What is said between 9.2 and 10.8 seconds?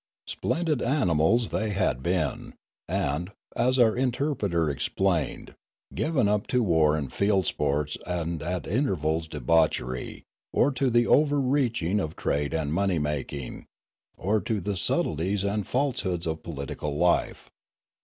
debauchery, or